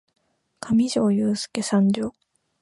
[0.59, 2.11] かみじょーゆーすーけ参上！